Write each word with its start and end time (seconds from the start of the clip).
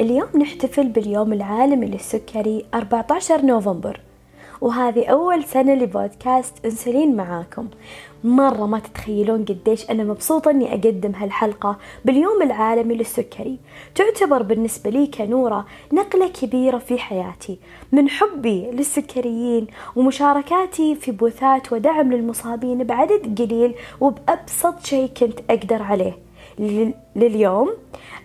اليوم 0.00 0.28
نحتفل 0.36 0.88
باليوم 0.88 1.32
العالمي 1.32 1.86
للسكري 1.86 2.66
14 2.74 3.44
نوفمبر. 3.44 4.00
وهذه 4.62 5.06
أول 5.06 5.44
سنة 5.44 5.74
لبودكاست 5.74 6.64
أنسولين 6.64 7.16
معاكم. 7.16 7.68
مرة 8.24 8.66
ما 8.66 8.78
تتخيلون 8.78 9.44
قديش 9.44 9.90
أنا 9.90 10.04
مبسوطة 10.04 10.50
أني 10.50 10.70
أقدم 10.72 11.12
هالحلقة 11.14 11.78
باليوم 12.04 12.42
العالمي 12.42 12.94
للسكري. 12.94 13.58
تعتبر 13.94 14.42
بالنسبة 14.42 14.90
لي 14.90 15.06
كنورة 15.06 15.66
نقلة 15.92 16.28
كبيرة 16.28 16.78
في 16.78 16.98
حياتي 16.98 17.58
من 17.92 18.08
حبي 18.08 18.70
للسكريين 18.70 19.66
ومشاركاتي 19.96 20.94
في 20.94 21.10
بوثات 21.10 21.72
ودعم 21.72 22.12
للمصابين 22.12 22.84
بعدد 22.84 23.42
قليل 23.42 23.74
وبأبسط 24.00 24.84
شيء 24.84 25.06
كنت 25.06 25.38
أقدر 25.50 25.82
عليه. 25.82 26.18
لليوم 27.16 27.70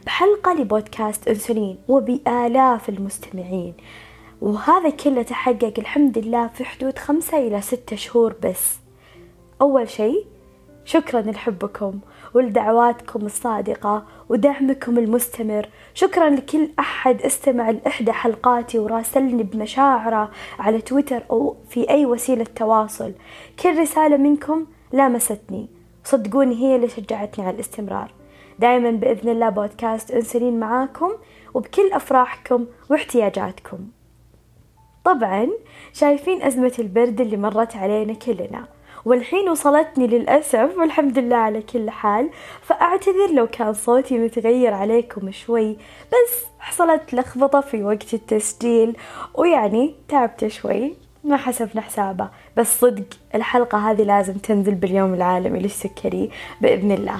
بحلقة 0.06 0.54
لبودكاست 0.54 1.28
أنسولين 1.28 1.78
وبآلاف 1.88 2.90
المستمعين. 2.90 3.74
وهذا 4.42 4.90
كله 4.90 5.22
تحقق 5.22 5.74
الحمد 5.78 6.18
لله 6.18 6.48
في 6.48 6.66
حدود 6.66 7.00
خمسة 7.00 7.38
إلى 7.38 7.62
ستة 7.62 7.96
شهور 7.96 8.36
بس. 8.44 8.78
أول 9.62 9.90
شيء 9.90 10.26
شكرا 10.86 11.22
لحبكم 11.22 12.00
ولدعواتكم 12.34 13.26
الصادقة 13.26 14.06
ودعمكم 14.30 14.98
المستمر. 14.98 15.70
شكرا 15.94 16.30
لكل 16.30 16.70
أحد 16.80 17.22
استمع 17.22 17.70
لإحدى 17.70 18.12
حلقاتي 18.12 18.80
وراسلني 18.80 19.44
بمشاعره 19.44 20.32
على 20.60 20.82
تويتر 20.82 21.24
أو 21.32 21.56
في 21.70 21.90
أي 21.90 22.06
وسيلة 22.06 22.46
تواصل. 22.56 23.14
كل 23.60 23.80
رسالة 23.80 24.18
منكم 24.18 24.66
لامستني 24.94 25.68
صدقوني 26.04 26.56
هي 26.56 26.76
اللي 26.76 26.90
شجعتني 26.90 27.46
على 27.46 27.56
الاستمرار. 27.56 28.12
دائما 28.60 28.92
بإذن 28.92 29.30
الله 29.30 29.50
بودكاست 29.50 30.12
أنسلين 30.12 30.60
معاكم 30.60 31.12
وبكل 31.54 31.92
أفراحكم 31.94 32.66
واحتياجاتكم. 32.90 33.78
طبعا 35.08 35.48
شايفين 35.94 36.44
أزمة 36.44 36.74
البرد 36.80 37.22
اللي 37.22 37.38
مرت 37.38 37.76
علينا 37.76 38.14
كلنا. 38.14 38.66
والحين 39.06 39.50
وصلتني 39.50 40.08
للأسف 40.08 40.78
والحمد 40.78 41.20
لله 41.20 41.36
على 41.36 41.62
كل 41.62 41.90
حال. 41.90 42.30
فأعتذر 42.62 43.32
لو 43.34 43.48
كان 43.48 43.74
صوتي 43.74 44.18
متغير 44.20 44.74
عليكم 44.74 45.32
شوي 45.32 45.78
بس 46.08 46.46
حصلت 46.60 47.14
لخبطة 47.14 47.62
في 47.62 47.84
وقت 47.84 48.14
التسجيل 48.14 48.98
ويعني 49.36 49.96
تعبت 50.08 50.48
شوي. 50.48 50.94
ما 51.24 51.38
حسبنا 51.38 51.82
حسابه 51.82 52.30
بس 52.58 52.80
صدق 52.80 53.06
الحلقة 53.36 53.78
هذه 53.78 54.04
لازم 54.04 54.34
تنزل 54.34 54.76
باليوم 54.76 55.14
العالمي 55.14 55.60
للسكري 55.60 56.30
بإذن 56.62 56.92
الله. 56.92 57.20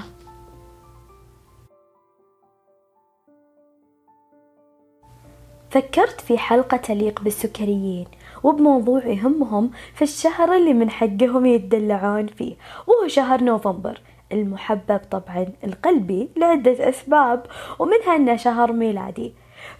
فكرت 5.70 6.20
في 6.20 6.38
حلقة 6.38 6.76
تليق 6.76 7.20
بالسكريين 7.22 8.06
وبموضوع 8.42 9.06
يهمهم 9.06 9.70
في 9.94 10.02
الشهر 10.02 10.56
اللي 10.56 10.74
من 10.74 10.90
حقهم 10.90 11.46
يتدلعون 11.46 12.26
فيه 12.26 12.54
وهو 12.86 13.08
شهر 13.08 13.44
نوفمبر. 13.44 14.00
المحبب 14.32 15.00
طبعا 15.10 15.46
القلبي 15.64 16.28
لعدة 16.36 16.88
أسباب 16.88 17.46
ومنها 17.78 18.16
أنه 18.16 18.36
شهر 18.36 18.72
ميلادي. 18.72 19.32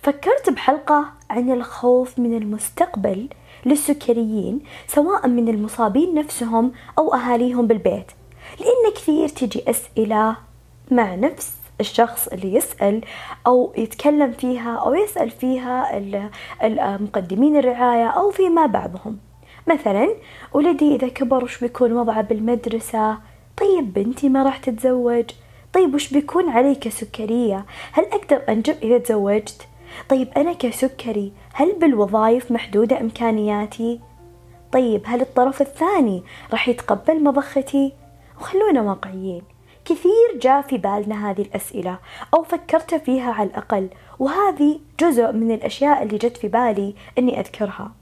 فكرت 0.03 0.51
بحلقة 0.51 1.05
عن 1.31 1.51
الخوف 1.51 2.19
من 2.19 2.37
المستقبل 2.37 3.29
للسكريين 3.67 4.61
سواء 4.87 5.29
من 5.29 5.49
المصابين 5.49 6.15
نفسهم 6.15 6.73
أو 6.99 7.15
أهاليهم 7.15 7.67
بالبيت 7.67 8.13
لأن 8.61 8.93
كثير 8.95 9.29
تجي 9.29 9.71
أسئلة 9.71 10.37
مع 10.91 11.15
نفس 11.15 11.58
الشخص 11.81 12.29
اللي 12.29 12.55
يسأل 12.55 13.01
أو 13.47 13.73
يتكلم 13.77 14.33
فيها 14.33 14.77
أو 14.77 14.95
يسأل 14.95 15.31
فيها 15.31 16.01
مقدمين 16.99 17.57
الرعاية 17.57 18.07
أو 18.07 18.31
فيما 18.31 18.67
بعضهم. 18.67 19.19
مثلا 19.67 20.15
ولدي 20.53 20.95
إذا 20.95 21.09
كبر 21.09 21.45
وش 21.45 21.61
بيكون 21.61 21.93
وضعه 21.93 22.23
بالمدرسة؟ 22.23 23.19
طيب 23.57 23.93
بنتي 23.93 24.29
ما 24.29 24.43
راح 24.43 24.57
تتزوج؟ 24.57 25.25
طيب 25.73 25.95
وش 25.95 26.13
بيكون 26.13 26.49
علي 26.49 26.75
كسكرية؟ 26.75 27.67
هل 27.93 28.05
أقدر 28.05 28.43
أنجب 28.49 28.77
إذا 28.83 28.99
تزوجت؟ 28.99 29.69
طيب 30.09 30.29
أنا 30.37 30.53
كسكري 30.53 31.33
هل 31.53 31.79
بالوظائف 31.79 32.53
محدودة 32.53 33.01
إمكانياتي؟ 33.01 34.01
طيب 34.73 35.03
هل 35.07 35.21
الطرف 35.21 35.61
الثاني 35.61 36.23
راح 36.53 36.69
يتقبل 36.69 37.25
مضختي؟ 37.25 37.93
وخلونا 38.41 38.83
واقعيين. 38.83 39.43
كثير 39.89 40.41
جاء 40.43 40.63
في 40.63 40.79
بالنا 40.79 41.31
هذه 41.31 41.43
الأسئلة 41.43 41.99
أو 42.35 42.43
فكرت 42.43 42.95
فيها 42.95 43.33
على 43.33 43.49
الأقل 43.49 43.89
وهذه 44.19 44.81
جزء 45.01 45.33
من 45.33 45.53
الأشياء 45.53 46.03
اللي 46.03 46.19
جت 46.19 46.37
في 46.37 46.49
بالي 46.49 46.95
أني 47.19 47.41
أذكرها. 47.41 47.93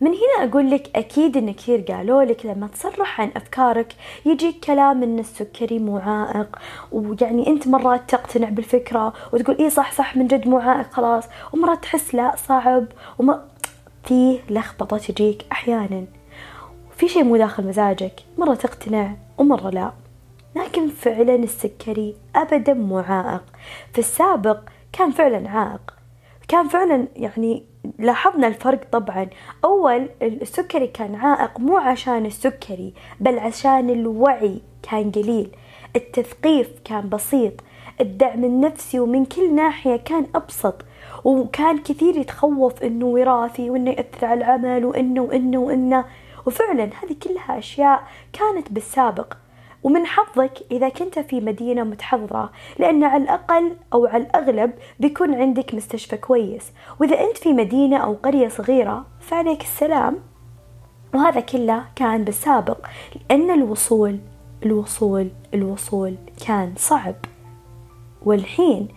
من 0.00 0.10
هنا 0.10 0.50
أقول 0.50 0.70
لك 0.70 0.90
أكيد 0.96 1.36
إن 1.36 1.52
كثير 1.52 1.80
قالوا 1.80 2.24
لك 2.24 2.46
لما 2.46 2.66
تصرح 2.66 3.20
عن 3.20 3.30
أفكارك 3.36 3.92
يجيك 4.26 4.64
كلام 4.64 5.02
إن 5.02 5.18
السكري 5.18 5.78
مو 5.78 5.98
عائق 5.98 6.58
ويعني 6.92 7.46
أنت 7.46 7.68
مرات 7.68 8.10
تقتنع 8.10 8.48
بالفكرة 8.48 9.12
وتقول 9.32 9.56
إيه 9.58 9.68
صح 9.68 9.92
صح 9.92 10.16
من 10.16 10.26
جد 10.26 10.48
مو 10.48 10.58
عائق 10.58 10.92
خلاص. 10.92 11.24
ومرات 11.52 11.82
تحس 11.82 12.14
لا 12.14 12.36
صعب. 12.36 12.86
وما 13.18 13.44
فيه 14.04 14.40
لخبطة 14.50 14.98
تجيك 14.98 15.44
أحيانا. 15.52 16.04
في 16.96 17.08
شيء 17.08 17.24
مو 17.24 17.36
داخل 17.36 17.66
مزاجك 17.66 18.20
مرة 18.38 18.54
تقتنع 18.54 19.12
ومرة 19.38 19.70
لا. 19.70 20.05
لكن 20.56 20.88
فعلا 20.88 21.34
السكري 21.34 22.14
أبدا 22.36 22.74
مو 22.74 22.98
عائق. 22.98 23.42
في 23.92 23.98
السابق 23.98 24.58
كان 24.92 25.10
فعلا 25.10 25.50
عائق. 25.50 25.94
كان 26.48 26.68
فعلا 26.68 27.06
يعني 27.16 27.64
لاحظنا 27.98 28.46
الفرق 28.46 28.80
طبعا. 28.92 29.26
أول 29.64 30.08
السكري 30.22 30.86
كان 30.86 31.14
عائق 31.14 31.60
مو 31.60 31.76
عشان 31.76 32.26
السكري 32.26 32.94
بل 33.20 33.38
عشان 33.38 33.90
الوعي 33.90 34.60
كان 34.90 35.10
قليل. 35.10 35.50
التثقيف 35.96 36.70
كان 36.84 37.08
بسيط. 37.08 37.52
الدعم 38.00 38.44
النفسي 38.44 39.00
ومن 39.00 39.24
كل 39.24 39.54
ناحية 39.54 39.96
كان 39.96 40.26
أبسط. 40.34 40.84
وكان 41.24 41.78
كثير 41.78 42.16
يتخوف 42.16 42.82
إنه 42.82 43.06
وراثي 43.06 43.70
وإنه 43.70 43.90
يأثر 43.90 44.26
على 44.26 44.38
العمل 44.38 44.84
وإنه 44.84 45.22
وإنه 45.22 45.58
وإنه. 45.58 46.04
وفعلا 46.46 46.84
هذه 46.84 47.16
كلها 47.22 47.58
أشياء 47.58 48.02
كانت 48.32 48.72
بالسابق. 48.72 49.32
ومن 49.86 50.06
حظك 50.06 50.52
إذا 50.70 50.88
كنت 50.88 51.18
في 51.18 51.40
مدينة 51.40 51.84
متحضرة 51.84 52.50
لأن 52.78 53.04
على 53.04 53.22
الأقل 53.22 53.76
أو 53.92 54.06
على 54.06 54.22
الأغلب 54.22 54.72
بيكون 55.00 55.34
عندك 55.34 55.74
مستشفى 55.74 56.16
كويس. 56.16 56.72
وإذا 57.00 57.20
أنت 57.20 57.38
في 57.38 57.52
مدينة 57.52 57.96
أو 57.96 58.14
قرية 58.14 58.48
صغيرة 58.48 59.06
فعليك 59.20 59.60
السلام. 59.62 60.18
وهذا 61.14 61.40
كله 61.40 61.84
كان 61.96 62.24
بالسابق 62.24 62.86
لأن 63.30 63.50
الوصول 63.50 64.18
الوصول 64.62 65.28
الوصول 65.54 66.14
كان 66.46 66.72
صعب. 66.76 67.14
والحين 68.22 68.88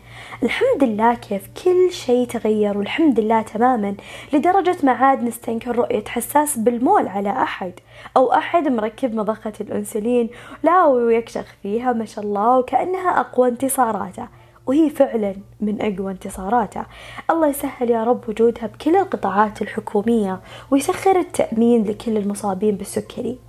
الحمد 0.44 0.84
لله 0.84 1.14
كيف 1.14 1.50
كل 1.64 1.92
شيء 1.92 2.28
تغير 2.28 2.78
والحمد 2.78 3.20
لله 3.20 3.42
تماما 3.42 3.96
لدرجة 4.34 4.78
ما 4.84 4.92
عاد 4.92 5.24
نستنكر 5.24 5.76
رؤية 5.76 6.04
حساس 6.06 6.58
بالمول 6.58 7.08
على 7.08 7.30
أحد 7.30 7.74
أو 8.18 8.34
أحد 8.34 8.68
مركب 8.68 9.16
مضخة 9.16 9.54
الأنسولين. 9.62 10.30
لا 10.64 10.86
ويكشخ 10.86 11.46
فيها 11.64 11.94
ما 11.94 12.06
شاء 12.06 12.26
الله 12.26 12.60
وكأنها 12.60 13.20
أقوى 13.20 13.50
انتصاراته. 13.50 14.28
وهي 14.68 14.90
فعلا 14.90 15.36
من 15.62 15.82
أقوى 15.82 16.12
انتصاراته. 16.12 16.84
الله 17.30 17.48
يسهل 17.48 17.90
يا 17.90 18.04
رب 18.04 18.30
وجودها 18.30 18.68
بكل 18.68 18.96
القطاعات 18.96 19.62
الحكومية 19.62 20.40
ويسخر 20.72 21.20
التأمين 21.20 21.84
لكل 21.84 22.18
المصابين 22.18 22.76
بالسكري. 22.76 23.40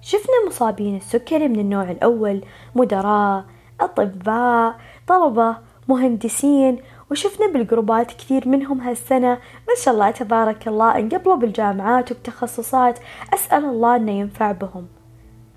شفنا 0.00 0.46
مصابين 0.46 0.96
السكري 0.96 1.48
من 1.48 1.60
النوع 1.60 1.90
الأول 1.90 2.44
مدراء 2.74 3.44
أطباء 3.84 4.74
طلبة 5.06 5.56
مهندسين 5.88 6.78
وشفنا 7.10 7.46
بالجروبات 7.46 8.12
كثير 8.12 8.48
منهم 8.48 8.80
هالسنة. 8.80 9.32
ما 9.68 9.74
شاء 9.82 9.94
الله 9.94 10.10
تبارك 10.10 10.68
الله 10.68 10.98
انقبلوا 10.98 11.36
بالجامعات 11.36 12.12
وبتخصصات 12.12 12.98
أسأل 13.34 13.64
الله 13.64 13.96
أنه 13.96 14.12
ينفع 14.12 14.52
بهم. 14.52 14.86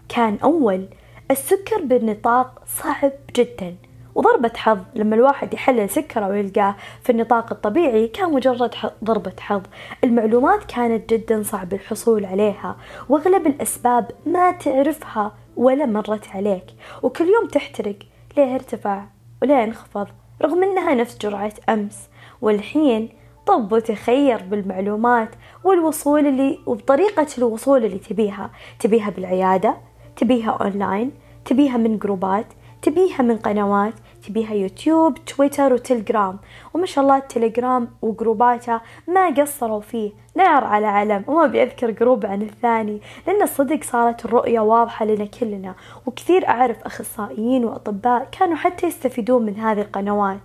كان 0.10 0.38
أول 0.44 0.88
السكر 1.32 1.82
بالنطاق 1.84 2.62
صعب 2.68 3.12
جدا. 3.36 3.76
وضربة 4.16 4.52
حظ 4.56 4.80
لما 4.96 5.16
الواحد 5.16 5.54
يحلل 5.54 5.90
سكره 5.90 6.28
ويلقاه 6.28 6.76
في 7.04 7.12
النطاق 7.12 7.52
الطبيعي 7.52 8.08
كان 8.08 8.34
مجرد 8.34 8.76
ضربة 9.04 9.34
حظ. 9.40 9.62
المعلومات 10.04 10.64
كانت 10.64 11.14
جدا 11.14 11.44
صعب 11.44 11.74
الحصول 11.74 12.26
عليها 12.26 12.76
وأغلب 13.10 13.48
الأسباب 13.48 14.12
ما 14.26 14.52
تعرفها 14.52 15.32
ولا 15.58 15.86
مرت 15.86 16.28
عليك. 16.34 16.66
وكل 17.04 17.26
يوم 17.26 17.48
تحترق 17.48 17.96
ليه 18.38 18.56
ارتفع 18.56 19.04
وليه 19.42 19.64
انخفض 19.64 20.08
رغم 20.42 20.64
إنها 20.64 20.94
نفس 20.94 21.18
جرعة 21.18 21.54
أمس. 21.70 22.10
والحين 22.42 23.10
طب 23.46 23.72
وتخير 23.72 24.38
بالمعلومات 24.44 25.30
والوصول 25.64 26.28
اللي 26.28 26.60
وبطريقة 26.66 27.28
الوصول 27.38 27.86
اللي 27.86 28.00
تبيها. 28.00 28.52
تبيها 28.80 29.10
بالعيادة 29.10 29.78
تبيها 30.16 30.52
أونلاين 30.52 31.12
تبيها 31.46 31.78
من 31.78 31.98
جروبات 31.98 32.46
تبيها 32.82 33.22
من 33.22 33.38
قنوات 33.38 33.94
تبيها 34.28 34.54
يوتيوب 34.54 35.26
تويتر 35.26 35.74
وتلجرام 35.74 36.40
وما 36.74 36.86
شاء 36.86 37.04
الله 37.04 37.18
التليجرام 37.18 37.88
وجروباته 38.02 38.82
ما 39.08 39.30
قصروا 39.30 39.82
فيه. 39.82 40.12
نار 40.36 40.64
على 40.64 40.88
علم. 40.88 41.24
وما 41.28 41.46
بيذكر 41.46 41.92
جروب 41.92 42.26
عن 42.26 42.42
الثاني. 42.42 43.02
لأن 43.28 43.42
الصدق 43.42 43.84
صارت 43.84 44.26
الرؤية 44.26 44.60
واضحة 44.60 45.06
لنا 45.06 45.26
كلنا. 45.26 45.76
وكثير 46.06 46.48
أعرف 46.48 46.84
أخصائيين 46.84 47.66
وأطباء 47.66 48.28
كانوا 48.40 48.56
حتى 48.56 48.88
يستفيدون 48.88 49.46
من 49.46 49.60
هذه 49.60 49.82
القنوات. 49.82 50.42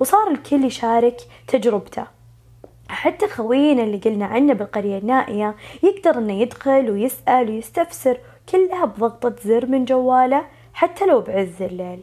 وصار 0.00 0.30
الكل 0.30 0.64
يشارك 0.64 1.20
تجربته. 1.48 2.04
حتى 2.88 3.28
خوينا 3.28 3.82
اللي 3.82 3.98
قلنا 3.98 4.26
عنه 4.26 4.52
بالقرية 4.52 4.98
النائية 4.98 5.54
يقدر 5.82 6.18
إنه 6.18 6.32
يدخل 6.32 6.90
ويسأل 6.90 7.50
ويستفسر. 7.50 8.18
كلها 8.52 8.84
بضغطة 8.84 9.34
زر 9.44 9.66
من 9.66 9.84
جواله 9.84 10.42
حتى 10.74 11.06
لو 11.06 11.20
بعز 11.20 11.62
الليل. 11.62 12.00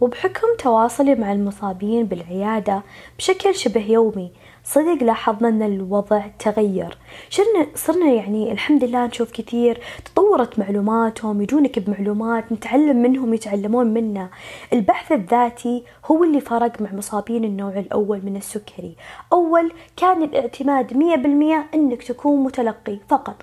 وبحكم 0.00 0.46
تواصلي 0.58 1.14
مع 1.14 1.32
المصابين 1.32 2.06
بالعيادة 2.06 2.82
بشكل 3.18 3.54
شبه 3.54 3.90
يومي 3.90 4.32
صدق 4.64 5.02
لاحظنا 5.02 5.48
أن 5.48 5.62
الوضع 5.62 6.22
تغير. 6.38 6.98
شرنا 7.28 7.66
صرنا 7.74 8.06
يعني 8.06 8.52
الحمد 8.52 8.84
لله 8.84 9.06
نشوف 9.06 9.32
كثير 9.32 9.80
تطورت 10.04 10.58
معلوماتهم 10.58 11.42
يجونك 11.42 11.78
بمعلومات 11.78 12.52
نتعلم 12.52 12.96
منهم 12.96 13.34
يتعلمون 13.34 13.86
منا. 13.86 14.30
البحث 14.72 15.12
الذاتي 15.12 15.84
هو 16.04 16.24
اللي 16.24 16.40
فرق 16.40 16.80
مع 16.80 16.92
مصابين 16.92 17.44
النوع 17.44 17.78
الأول 17.78 18.20
من 18.24 18.36
السكري. 18.36 18.96
أول 19.32 19.72
كان 19.96 20.22
الاعتماد 20.22 20.96
مية 20.96 21.16
بالمية 21.16 21.66
أنك 21.74 22.02
تكون 22.02 22.44
متلقي 22.44 22.98
فقط. 23.08 23.36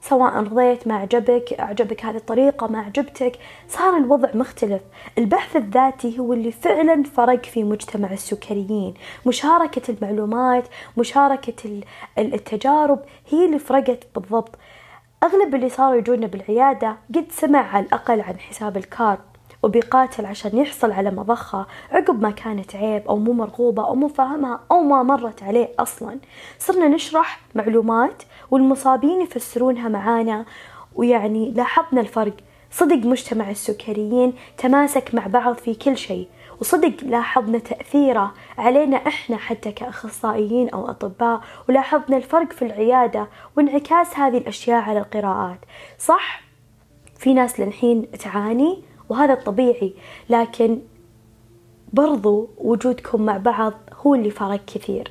سواء 0.00 0.36
رضيت 0.36 0.86
ما 0.88 0.94
عجبك 0.96 1.52
أعجبك 1.52 2.04
هذه 2.04 2.16
الطريقة 2.16 2.66
ما 2.66 2.78
عجبتك 2.78 3.38
صار 3.68 3.96
الوضع 3.96 4.28
مختلف. 4.34 4.82
البحث 5.18 5.56
الذاتي 5.56 6.18
هو 6.18 6.32
اللي 6.32 6.52
فعلا 6.52 7.02
فرق 7.02 7.44
في 7.44 7.64
مجتمع 7.64 8.12
السكريين. 8.12 8.94
مشاركة 9.26 9.82
المعلومات 9.90 10.68
مشاركة 10.96 11.80
التجارب 12.18 13.00
هي 13.28 13.46
اللي 13.46 13.58
فرقت 13.58 14.06
بالضبط. 14.14 14.54
أغلب 15.22 15.54
اللي 15.54 15.68
صاروا 15.68 15.96
يجونا 15.96 16.26
بالعيادة 16.26 16.96
قد 17.14 17.26
سمع 17.30 17.58
على 17.76 17.86
الأقل 17.86 18.20
عن 18.20 18.38
حساب 18.38 18.76
الكارب 18.76 19.35
وبيقاتل 19.66 20.26
عشان 20.26 20.58
يحصل 20.58 20.92
على 20.92 21.10
مضخة 21.10 21.66
عقب 21.90 22.22
ما 22.22 22.30
كانت 22.30 22.76
عيب 22.76 23.08
أو 23.08 23.16
مو 23.16 23.32
مرغوبة 23.32 23.86
أو 23.86 23.94
مو 23.94 24.08
فاهمها 24.08 24.60
أو 24.70 24.82
ما 24.82 25.02
مرت 25.02 25.42
عليه 25.42 25.68
أصلا. 25.78 26.18
صرنا 26.58 26.88
نشرح 26.88 27.40
معلومات 27.54 28.22
والمصابين 28.50 29.20
يفسرونها 29.20 29.88
معانا 29.88 30.44
ويعني 30.94 31.50
لاحظنا 31.50 32.00
الفرق. 32.00 32.32
صدق 32.70 32.96
مجتمع 32.96 33.50
السكريين 33.50 34.32
تماسك 34.58 35.14
مع 35.14 35.26
بعض 35.26 35.54
في 35.54 35.74
كل 35.74 35.96
شيء 35.96 36.28
وصدق 36.60 36.94
لاحظنا 37.02 37.58
تأثيره 37.58 38.32
علينا 38.58 38.96
إحنا 38.96 39.36
حتى 39.36 39.72
كأخصائيين 39.72 40.68
أو 40.68 40.90
أطباء 40.90 41.40
ولاحظنا 41.68 42.16
الفرق 42.16 42.52
في 42.52 42.62
العيادة 42.64 43.28
وانعكاس 43.56 44.18
هذه 44.18 44.38
الأشياء 44.38 44.82
على 44.82 44.98
القراءات. 44.98 45.58
صح؟ 45.98 46.42
في 47.18 47.34
ناس 47.34 47.60
للحين 47.60 48.10
تعاني 48.10 48.82
وهذا 49.08 49.32
الطبيعي. 49.32 49.94
لكن 50.30 50.78
برضو 51.92 52.48
وجودكم 52.58 53.22
مع 53.22 53.36
بعض 53.36 53.72
هو 54.06 54.14
اللي 54.14 54.30
فرق 54.30 54.64
كثير. 54.64 55.10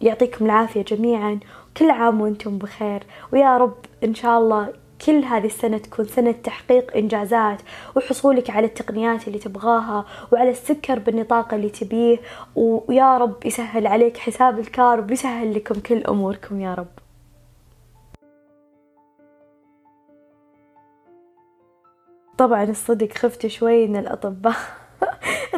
يعطيكم 0.00 0.44
العافية 0.44 0.82
جميعا. 0.82 1.40
كل 1.76 1.90
عام 1.90 2.20
وأنتم 2.20 2.58
بخير. 2.58 3.02
ويا 3.32 3.56
رب 3.56 3.76
إن 4.04 4.14
شاء 4.14 4.38
الله 4.38 4.72
كل 5.06 5.24
هذه 5.24 5.46
السنة 5.46 5.78
تكون 5.78 6.04
سنة 6.04 6.32
تحقيق 6.32 6.96
إنجازات 6.96 7.62
وحصولك 7.96 8.50
على 8.50 8.66
التقنيات 8.66 9.28
اللي 9.28 9.38
تبغاها 9.38 10.04
وعلى 10.32 10.50
السكر 10.50 10.98
بالنطاق 10.98 11.54
اللي 11.54 11.68
تبيه. 11.68 12.18
ويا 12.56 13.18
رب 13.18 13.46
يسهل 13.46 13.86
عليك 13.86 14.16
حساب 14.16 14.58
الكارب 14.58 15.10
ويسهل 15.10 15.54
لكم 15.54 15.74
كل 15.74 16.04
أموركم 16.04 16.60
يا 16.60 16.74
رب. 16.74 17.07
طبعا 22.38 22.64
الصدق 22.64 23.12
خفت 23.12 23.46
شوي 23.46 23.86
من 23.86 23.96
الأطباء. 23.96 24.56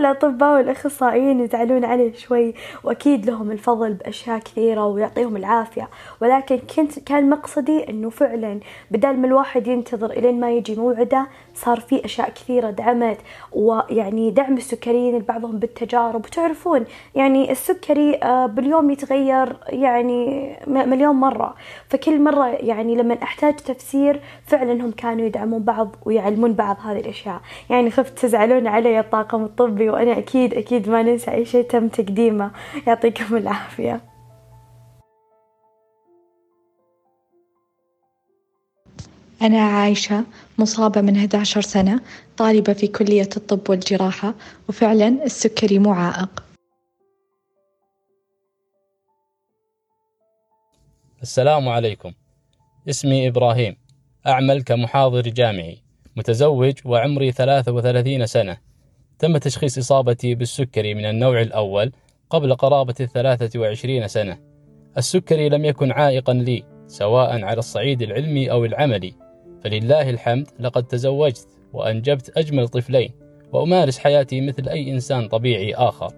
الأطباء 0.00 0.56
والأخصائيين 0.56 1.40
يزعلون 1.40 1.84
عليه 1.84 2.12
شوي 2.14 2.54
وأكيد 2.84 3.26
لهم 3.26 3.50
الفضل 3.50 3.94
بأشياء 3.94 4.38
كثيرة 4.38 4.86
ويعطيهم 4.86 5.36
العافية. 5.36 5.88
ولكن 6.20 6.58
كنت 6.58 6.98
كان 6.98 7.30
مقصدي 7.30 7.90
أنه 7.90 8.10
فعلا 8.10 8.60
بدل 8.90 9.16
ما 9.16 9.26
الواحد 9.26 9.66
ينتظر 9.66 10.10
إلين 10.10 10.40
ما 10.40 10.50
يجي 10.50 10.76
موعده 10.76 11.26
صار 11.54 11.80
في 11.80 12.04
أشياء 12.04 12.30
كثيرة 12.30 12.70
دعمت 12.70 13.18
ويعني 13.52 14.30
دعم 14.30 14.56
السكريين 14.56 15.18
لبعضهم 15.18 15.58
بالتجارب. 15.58 16.24
وتعرفون 16.24 16.84
يعني 17.14 17.52
السكري 17.52 18.14
آه، 18.14 18.46
باليوم 18.46 18.90
يتغير 18.90 19.56
يعني 19.68 20.52
مليون 20.66 21.16
مرة. 21.16 21.54
فكل 21.88 22.20
مرة 22.20 22.46
يعني 22.46 22.94
لما 22.96 23.22
أحتاج 23.22 23.56
تفسير 23.56 24.20
فعلا 24.46 24.72
هم 24.72 24.90
كانوا 24.90 25.26
يدعمون 25.26 25.62
بعض 25.62 25.96
ويعلمون 26.04 26.52
بعض 26.52 26.76
هذه 26.84 27.00
الأشياء. 27.00 27.40
يعني 27.70 27.90
خفت 27.90 28.18
تزعلون 28.18 28.66
علي 28.66 29.00
الطاقم 29.00 29.44
الطبي 29.44 29.89
وأنا 29.90 30.18
أكيد 30.18 30.54
أكيد 30.54 30.88
ما 30.88 31.02
ننسى 31.02 31.30
أي 31.30 31.44
شيء 31.44 31.62
تم 31.62 31.88
تقديمه. 31.88 32.50
يعطيكم 32.86 33.36
العافية. 33.36 34.00
أنا 39.42 39.60
عايشة 39.60 40.24
مصابة 40.58 41.00
من 41.00 41.16
11 41.16 41.60
سنة 41.60 42.00
طالبة 42.36 42.72
في 42.72 42.86
كلية 42.86 43.28
الطب 43.36 43.70
والجراحة 43.70 44.34
وفعلا 44.68 45.08
السكري 45.08 45.78
مو 45.78 45.92
عائق. 45.92 46.44
السلام 51.22 51.68
عليكم. 51.68 52.12
اسمي 52.88 53.28
إبراهيم. 53.28 53.76
أعمل 54.26 54.62
كمحاضر 54.62 55.20
جامعي. 55.20 55.82
متزوج 56.16 56.74
وعمري 56.84 57.32
33 57.32 58.26
سنة. 58.26 58.69
تم 59.20 59.36
تشخيص 59.36 59.78
إصابتي 59.78 60.34
بالسكري 60.34 60.94
من 60.94 61.04
النوع 61.04 61.40
الأول 61.40 61.92
قبل 62.30 62.54
قرابة 62.54 62.94
الثلاثة 63.00 63.60
وعشرين 63.60 64.08
سنة. 64.08 64.38
السكري 64.98 65.48
لم 65.48 65.64
يكن 65.64 65.92
عائقا 65.92 66.32
لي 66.32 66.62
سواء 66.86 67.44
على 67.44 67.58
الصعيد 67.58 68.02
العلمي 68.02 68.50
أو 68.50 68.64
العملي. 68.64 69.14
فلله 69.64 70.10
الحمد 70.10 70.48
لقد 70.60 70.84
تزوجت 70.84 71.48
وأنجبت 71.72 72.38
أجمل 72.38 72.68
طفلين 72.68 73.10
وأمارس 73.52 73.98
حياتي 73.98 74.40
مثل 74.40 74.68
أي 74.68 74.90
إنسان 74.90 75.28
طبيعي 75.28 75.74
آخر. 75.74 76.14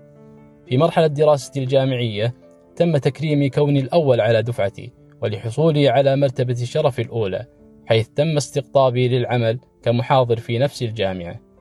في 0.67 0.77
مرحلة 0.77 1.07
دراستي 1.07 1.61
الجامعية 1.61 2.35
تم 2.77 2.97
تكريمي 2.97 3.51
كوني 3.51 3.81
الأول 3.81 4.21
على 4.21 4.43
دفعتي 4.43 4.93
ولحصولي 5.23 5.89
على 5.89 6.17
مرتبة 6.17 6.63
الشرف 6.63 7.01
الأولى 7.01 7.47
حيث 7.87 8.09
تم 8.09 8.37
استقطابي 8.37 9.09
للعمل 9.09 9.59
كمحاضر 9.83 10.37
في 10.37 10.59
نفس 10.59 10.83
الجامعة. 10.83 11.52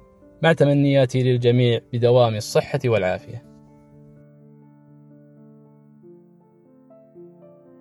مع 0.43 0.53
تمنياتي 0.53 1.23
للجميع 1.23 1.79
بدوام 1.93 2.35
الصحة 2.35 2.79
والعافية. 2.85 3.43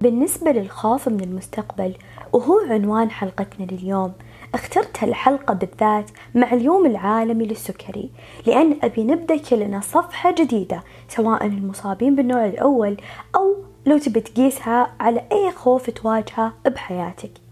بالنسبة 0.00 0.50
للخوف 0.50 1.08
من 1.08 1.20
المستقبل 1.20 1.94
وهو 2.32 2.58
عنوان 2.70 3.10
حلقتنا 3.10 3.66
لليوم 3.66 4.12
اخترت 4.54 5.04
هالحلقة 5.04 5.54
بالذات 5.54 6.10
مع 6.34 6.52
اليوم 6.52 6.86
العالمي 6.86 7.46
للسكري 7.46 8.10
لأن 8.46 8.76
أبي 8.82 9.04
نبدأ 9.04 9.36
كلنا 9.36 9.80
صفحة 9.80 10.34
جديدة 10.38 10.82
سواء 11.08 11.46
المصابين 11.46 12.16
بالنوع 12.16 12.46
الأول 12.46 12.96
أو 13.36 13.56
لو 13.86 13.98
تبي 13.98 14.20
تقيسها 14.20 14.92
على 15.00 15.20
أي 15.32 15.50
خوف 15.50 15.90
تواجهه 15.90 16.52
بحياتك. 16.66 17.49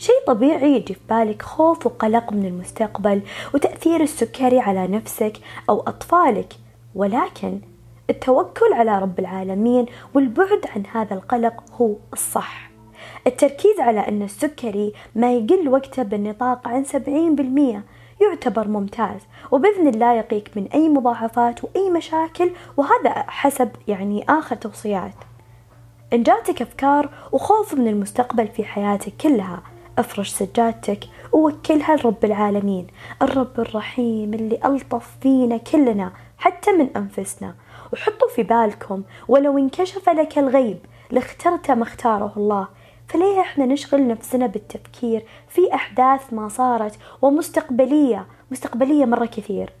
شيء 0.00 0.14
طبيعي 0.26 0.72
يجي 0.76 0.94
في 0.94 1.00
بالك 1.10 1.42
خوف 1.42 1.86
وقلق 1.86 2.32
من 2.32 2.46
المستقبل 2.46 3.22
وتأثير 3.54 4.00
السكري 4.00 4.60
على 4.60 4.86
نفسك 4.86 5.32
أو 5.70 5.80
أطفالك. 5.80 6.52
ولكن 6.94 7.60
التوكل 8.10 8.72
على 8.72 8.98
رب 8.98 9.18
العالمين 9.18 9.86
والبعد 10.14 10.66
عن 10.76 10.82
هذا 10.92 11.14
القلق 11.14 11.64
هو 11.80 11.94
الصح. 12.12 12.70
التركيز 13.26 13.80
على 13.80 14.00
أن 14.08 14.22
السكري 14.22 14.92
ما 15.14 15.32
يقل 15.32 15.68
وقته 15.68 16.02
بالنطاق 16.02 16.68
عن 16.68 16.84
سبعين 16.84 17.34
بالمية 17.34 17.84
يعتبر 18.20 18.68
ممتاز 18.68 19.20
وبإذن 19.50 19.88
الله 19.88 20.12
يقيك 20.12 20.50
من 20.56 20.66
أي 20.74 20.88
مضاعفات 20.88 21.64
وأي 21.64 21.90
مشاكل 21.90 22.50
وهذا 22.76 23.24
حسب 23.28 23.68
يعني 23.88 24.24
آخر 24.28 24.56
توصيات. 24.56 25.14
إن 26.12 26.22
جاتك 26.22 26.62
أفكار 26.62 27.10
وخوف 27.32 27.74
من 27.74 27.88
المستقبل 27.88 28.48
في 28.48 28.64
حياتك 28.64 29.12
كلها 29.20 29.62
أفرش 29.98 30.28
سجادتك 30.28 31.04
ووكلها 31.32 31.96
لرب 31.96 32.24
العالمين 32.24 32.86
الرب 33.22 33.60
الرحيم 33.60 34.34
اللي 34.34 34.58
ألطف 34.64 35.10
فينا 35.20 35.56
كلنا 35.56 36.12
حتى 36.38 36.72
من 36.72 36.88
أنفسنا. 36.96 37.54
وحطوا 37.92 38.28
في 38.28 38.42
بالكم 38.42 39.02
ولو 39.28 39.58
انكشف 39.58 40.08
لك 40.08 40.38
الغيب 40.38 40.78
اللي 41.10 41.20
اخترته 41.20 41.74
ما 41.74 41.82
اختاره 41.82 42.32
الله. 42.36 42.68
فليه 43.08 43.40
إحنا 43.40 43.66
نشغل 43.66 44.08
نفسنا 44.08 44.46
بالتفكير 44.46 45.24
في 45.48 45.74
أحداث 45.74 46.32
ما 46.32 46.48
صارت 46.48 46.98
ومستقبلية 47.22 48.26
مستقبلية 48.50 49.04
مرة 49.04 49.26
كثير؟ 49.26 49.72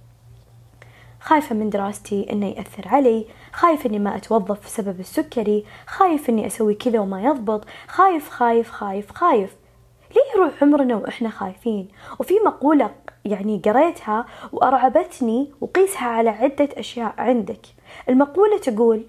خايفة 1.20 1.54
من 1.54 1.70
دراستي 1.70 2.26
إنه 2.32 2.46
يأثر 2.46 2.88
علي 2.88 3.26
خايف 3.52 3.86
إني 3.86 3.98
ما 3.98 4.16
أتوظف 4.16 4.64
بسبب 4.64 5.00
السكري 5.00 5.64
خايف 5.86 6.30
إني 6.30 6.46
أسوي 6.46 6.74
كذا 6.74 7.00
وما 7.00 7.22
يضبط 7.22 7.64
خايف 7.88 8.28
خايف 8.28 8.70
خايف 8.70 9.12
خايف. 9.12 9.59
ليه 10.14 10.22
يروح 10.40 10.62
عمرنا 10.62 10.96
وإحنا 10.96 11.30
خايفين؟ 11.30 11.88
وفي 12.18 12.34
مقولة 12.46 12.90
يعني 13.24 13.62
قريتها 13.64 14.26
وأرعبتني 14.52 15.50
وقيسها 15.60 16.08
على 16.08 16.30
عدة 16.30 16.68
أشياء 16.76 17.14
عندك. 17.18 17.66
المقولة 18.08 18.58
تقول 18.58 19.04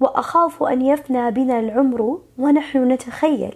وأخاف 0.00 0.62
أن 0.62 0.82
يفنى 0.82 1.30
بنا 1.30 1.60
العمر 1.60 2.18
ونحن 2.38 2.92
نتخيل. 2.92 3.54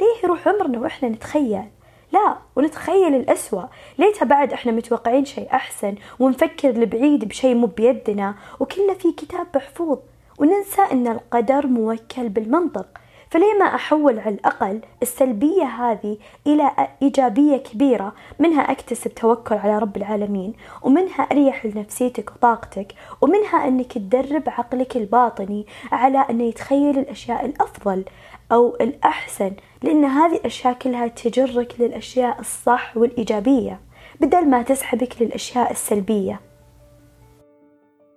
ليه 0.00 0.24
يروح 0.24 0.48
عمرنا 0.48 0.78
وإحنا 0.80 1.08
نتخيل؟ 1.08 1.64
لا 2.12 2.36
ونتخيل 2.56 3.14
الأسوأ. 3.14 3.64
ليتها 3.98 4.24
بعد 4.24 4.52
إحنا 4.52 4.72
متوقعين 4.72 5.24
شيء 5.24 5.48
أحسن 5.52 5.94
ونفكر 6.18 6.68
لبعيد 6.68 7.24
بشيء 7.24 7.54
مو 7.54 7.66
بيدنا. 7.66 8.34
وكله 8.60 8.94
في 8.94 9.12
كتاب 9.12 9.46
محفوظ. 9.54 9.98
وننسى 10.38 10.82
أن 10.92 11.06
القدر 11.06 11.66
موكل 11.66 12.28
بالمنطق. 12.28 12.86
فليه 13.34 13.54
ما 13.58 13.64
أحول 13.64 14.18
على 14.18 14.34
الأقل 14.34 14.80
السلبية 15.02 15.64
هذه 15.64 16.18
إلى 16.46 16.70
إيجابية 17.02 17.56
كبيرة؟ 17.56 18.12
منها 18.38 18.62
أكتسب 18.62 19.14
توكل 19.14 19.54
على 19.54 19.78
رب 19.78 19.96
العالمين 19.96 20.52
ومنها 20.82 21.22
أريح 21.22 21.66
لنفسيتك 21.66 22.30
وطاقتك 22.30 22.94
ومنها 23.20 23.68
أنك 23.68 23.92
تدرب 23.92 24.42
عقلك 24.46 24.96
الباطني 24.96 25.66
على 25.92 26.18
أنه 26.30 26.44
يتخيل 26.44 26.98
الأشياء 26.98 27.46
الأفضل 27.46 28.04
أو 28.52 28.76
الأحسن 28.80 29.52
لأن 29.82 30.04
هذه 30.04 30.34
الأشياء 30.36 30.74
كلها 30.74 31.06
تجرك 31.06 31.74
للأشياء 31.78 32.40
الصح 32.40 32.96
والإيجابية 32.96 33.80
بدل 34.20 34.48
ما 34.48 34.62
تسحبك 34.62 35.22
للأشياء 35.22 35.70
السلبية. 35.70 36.40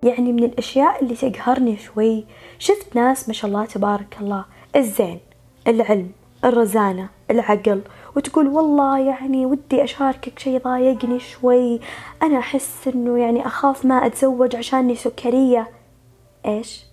يعني 0.03 0.33
من 0.33 0.43
الأشياء 0.43 1.03
اللي 1.03 1.15
تقهرني 1.15 1.77
شوي 1.77 2.25
شفت 2.59 2.95
ناس 2.95 3.27
ما 3.27 3.33
شاء 3.33 3.51
الله 3.51 3.65
تبارك 3.65 4.17
الله 4.21 4.45
الزين 4.75 5.19
العلم 5.67 6.12
الرزانة 6.45 7.09
العقل. 7.31 7.81
وتقول 8.15 8.47
والله 8.47 9.00
يعني 9.00 9.45
ودي 9.45 9.83
أشاركك 9.83 10.39
شي 10.39 10.57
ضايقني 10.57 11.19
شوي. 11.19 11.79
أنا 12.24 12.39
أحس 12.39 12.88
إنه 12.88 13.19
يعني 13.19 13.45
أخاف 13.47 13.86
ما 13.86 14.05
أتزوج 14.05 14.55
عشاني 14.55 14.95
سكرية. 14.95 15.67
إيش؟ 16.45 16.86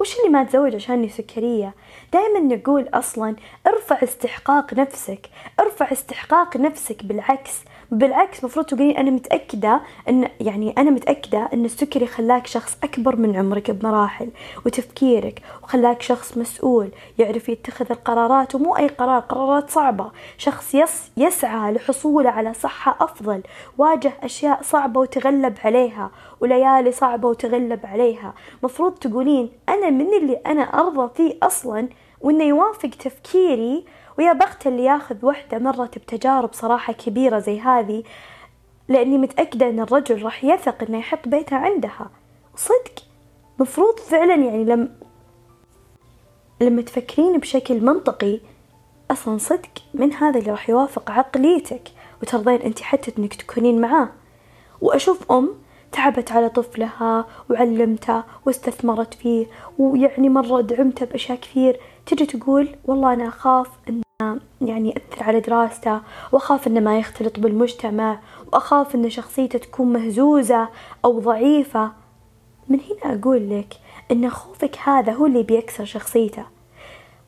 وش 0.00 0.18
اللي 0.18 0.28
ما 0.28 0.44
تزوج 0.44 0.74
عشاني 0.74 1.08
سكرية؟ 1.08 1.74
دائما 2.12 2.40
نقول 2.40 2.88
أصلا 2.94 3.36
ارفع 3.66 4.02
استحقاق 4.02 4.74
نفسك 4.74 5.30
ارفع 5.60 5.92
استحقاق 5.92 6.56
نفسك 6.56 7.04
بالعكس. 7.04 7.60
بالعكس 7.94 8.44
مفروض 8.44 8.66
تقولين 8.66 8.96
أنا 8.96 9.10
متأكدة 9.10 9.80
أن 10.08 10.28
يعني 10.40 10.74
أنا 10.78 10.90
متأكدة 10.90 11.48
أن 11.52 11.64
السكري 11.64 12.06
خلاك 12.06 12.46
شخص 12.46 12.76
أكبر 12.82 13.16
من 13.16 13.36
عمرك 13.36 13.70
بمراحل 13.70 14.28
وتفكيرك 14.66 15.42
وخلاك 15.62 16.02
شخص 16.02 16.38
مسؤول 16.38 16.88
يعرف 17.18 17.48
يتخذ 17.48 17.86
القرارات 17.90 18.54
ومو 18.54 18.76
أي 18.76 18.86
قرار 18.86 19.20
قرارات 19.20 19.70
صعبة. 19.70 20.10
شخص 20.38 20.74
يس 20.74 21.10
يسعى 21.16 21.72
لحصوله 21.72 22.30
على 22.30 22.54
صحة 22.54 22.96
أفضل 23.00 23.42
واجه 23.78 24.12
أشياء 24.22 24.62
صعبة 24.62 25.00
وتغلب 25.00 25.54
عليها 25.64 26.10
وليالي 26.40 26.92
صعبة 26.92 27.28
وتغلب 27.28 27.86
عليها. 27.86 28.34
مفروض 28.62 28.92
تقولين 28.92 29.50
أنا 29.68 29.90
من 29.90 30.14
اللي 30.14 30.40
أنا 30.46 30.62
أرضى 30.62 31.10
فيه 31.14 31.38
أصلا 31.42 31.88
وإنه 32.24 32.44
يوافق 32.44 32.90
تفكيري 32.90 33.84
ويا 34.18 34.32
بخت 34.32 34.66
اللي 34.66 34.84
ياخذ 34.84 35.26
وحدة 35.26 35.58
مرت 35.58 35.98
بتجارب 35.98 36.52
صراحة 36.52 36.92
كبيرة 36.92 37.38
زي 37.38 37.60
هذه 37.60 38.02
لأني 38.88 39.18
متأكدة 39.18 39.68
أن 39.68 39.80
الرجل 39.80 40.22
راح 40.22 40.44
يثق 40.44 40.82
أنه 40.88 40.98
يحط 40.98 41.28
بيته 41.28 41.56
عندها. 41.56 42.10
صدق؟ 42.56 43.04
مفروض 43.58 43.98
فعلا 43.98 44.34
يعني 44.34 44.64
لم 44.64 44.90
لما 46.60 46.82
تفكرين 46.82 47.38
بشكل 47.38 47.80
منطقي 47.80 48.40
أصلا 49.10 49.38
صدق 49.38 49.70
من 49.94 50.12
هذا 50.12 50.38
اللي 50.38 50.50
راح 50.50 50.70
يوافق 50.70 51.10
عقليتك 51.10 51.88
وترضين 52.22 52.60
أنت 52.60 52.80
حتى 52.80 53.12
أنك 53.18 53.34
تكونين 53.34 53.80
معاه. 53.80 54.08
وأشوف 54.80 55.32
أم 55.32 55.54
تعبت 55.92 56.32
على 56.32 56.48
طفلها 56.48 57.26
وعلمته 57.50 58.22
واستثمرت 58.46 59.14
فيه 59.14 59.46
ويعني 59.78 60.28
مرة 60.28 60.60
دعمته 60.60 61.06
بأشياء 61.06 61.38
كثير. 61.38 61.80
تجي 62.06 62.26
تقول 62.26 62.68
والله 62.84 63.12
أنا 63.12 63.28
أخاف 63.28 63.68
أنه 63.88 64.40
يعني 64.60 64.88
يأثر 64.88 65.22
على 65.22 65.40
دراسته 65.40 66.00
وأخاف 66.32 66.66
أنه 66.66 66.80
ما 66.80 66.98
يختلط 66.98 67.40
بالمجتمع 67.40 68.20
وأخاف 68.52 68.94
أن 68.94 69.10
شخصيته 69.10 69.58
تكون 69.58 69.92
مهزوزة 69.92 70.68
أو 71.04 71.20
ضعيفة. 71.20 71.92
من 72.68 72.80
هنا 72.80 73.18
أقول 73.20 73.50
لك 73.50 73.74
أن 74.10 74.30
خوفك 74.30 74.78
هذا 74.84 75.12
هو 75.12 75.26
اللي 75.26 75.42
بيكسر 75.42 75.84
شخصيته. 75.84 76.44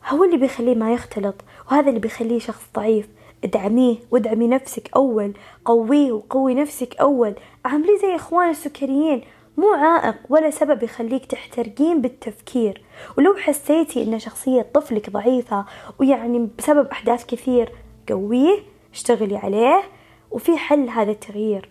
هو 0.08 0.24
اللي 0.24 0.36
بيخليه 0.36 0.74
ما 0.74 0.92
يختلط 0.92 1.34
وهذا 1.70 1.88
اللي 1.88 2.00
بيخليه 2.00 2.38
شخص 2.38 2.62
ضعيف. 2.74 3.08
ادعميه 3.44 3.96
وادعمي 4.10 4.48
نفسك 4.48 4.90
أول 4.96 5.32
قويه 5.64 6.12
وقوي 6.12 6.54
نفسك 6.54 6.96
أول. 6.96 7.34
عامليه 7.64 7.98
زي 7.98 8.16
إخوان 8.16 8.50
السكريين. 8.50 9.22
مو 9.56 9.70
عائق 9.74 10.16
ولا 10.28 10.50
سبب 10.50 10.82
يخليك 10.82 11.26
تحترقين 11.26 12.00
بالتفكير. 12.00 12.82
ولو 13.18 13.34
حسيتي 13.36 14.02
إن 14.02 14.18
شخصية 14.18 14.62
طفلك 14.62 15.10
ضعيفة 15.10 15.64
ويعني 15.98 16.48
بسبب 16.58 16.88
أحداث 16.88 17.26
كثير 17.26 17.72
قويه 18.08 18.62
اشتغلي 18.92 19.36
عليه 19.36 19.82
وفي 20.30 20.56
حل 20.56 20.88
هذا 20.88 21.10
التغيير. 21.10 21.70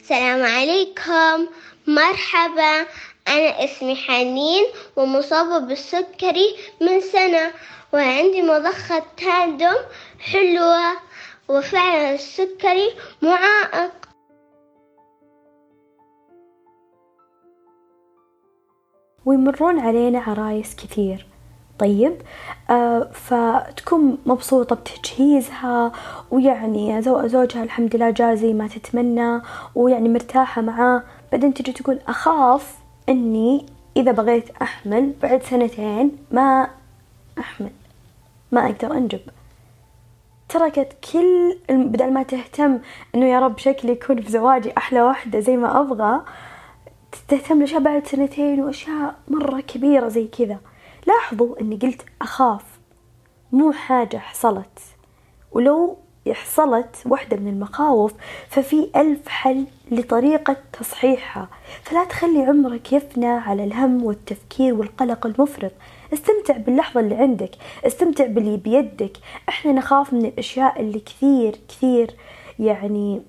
السلام 0.00 0.42
عليكم. 0.42 1.48
مرحبا 1.86 2.86
أنا 3.28 3.64
اسمي 3.64 3.96
حنين 3.96 4.64
ومصابة 4.96 5.58
بالسكري 5.66 6.56
من 6.80 7.00
سنة 7.00 7.52
وعندي 7.92 8.42
مضخة 8.42 9.02
تاندم 9.16 9.76
حلوة. 10.20 11.13
وفعلا 11.48 12.14
السكري 12.14 12.90
معائق 13.22 13.92
ويمرون 19.24 19.78
علينا 19.78 20.18
عرايس 20.18 20.76
كثير. 20.76 21.26
طيب 21.78 22.22
آه 22.70 23.10
فتكون 23.12 24.18
مبسوطة 24.26 24.76
بتجهيزها 24.76 25.92
ويعني 26.30 27.02
زوجها 27.02 27.62
الحمد 27.62 27.96
لله 27.96 28.10
جاء 28.10 28.34
زي 28.34 28.52
ما 28.52 28.68
تتمنى 28.68 29.40
ويعني 29.74 30.08
مرتاحة 30.08 30.62
معاه. 30.62 31.02
بعدين 31.32 31.54
تجي 31.54 31.72
تقول 31.72 31.98
أخاف 32.08 32.78
إني 33.08 33.66
إذا 33.96 34.12
بغيت 34.12 34.50
أحمل 34.50 35.12
بعد 35.22 35.42
سنتين 35.42 36.16
ما 36.30 36.70
أحمل 37.38 37.70
ما 38.52 38.66
أقدر 38.66 38.92
أنجب. 38.92 39.20
تركت 40.54 40.92
كل 41.12 41.58
بدل 41.68 42.12
ما 42.12 42.22
تهتم 42.22 42.78
إنه 43.14 43.26
يا 43.26 43.40
رب 43.40 43.58
شكلي 43.58 43.92
يكون 43.92 44.22
في 44.22 44.30
زواجي 44.30 44.72
أحلى 44.76 45.02
واحدة 45.02 45.40
زي 45.40 45.56
ما 45.56 45.80
أبغى 45.80 46.24
تهتم 47.28 47.60
لاشياء 47.60 47.80
بعد 47.80 48.06
سنتين 48.06 48.60
وأشياء 48.62 49.14
مرة 49.28 49.60
كبيرة 49.60 50.08
زي 50.08 50.26
كذا. 50.26 50.58
لاحظوا 51.06 51.60
إني 51.60 51.76
قلت 51.76 52.04
أخاف 52.22 52.64
مو 53.52 53.72
حاجة 53.72 54.16
حصلت. 54.16 54.78
ولو 55.52 55.96
حصلت 56.32 56.96
واحدة 57.06 57.36
من 57.36 57.48
المخاوف 57.48 58.12
ففي 58.48 58.90
ألف 58.96 59.28
حل 59.28 59.64
لطريقة 59.90 60.56
تصحيحها. 60.80 61.48
فلا 61.82 62.04
تخلي 62.04 62.42
عمرك 62.42 62.92
يفنى 62.92 63.26
على 63.26 63.64
الهم 63.64 64.04
والتفكير 64.04 64.74
والقلق 64.74 65.26
المفرط. 65.26 65.72
استمتع 66.12 66.56
باللحظة 66.56 67.00
اللي 67.00 67.14
عندك 67.14 67.50
استمتع 67.86 68.26
باللي 68.26 68.56
بيدك. 68.56 69.16
إحنا 69.48 69.72
نخاف 69.72 70.12
من 70.12 70.24
الأشياء 70.24 70.80
اللي 70.80 71.00
كثير 71.00 71.56
كثير 71.68 72.10
يعني 72.58 73.22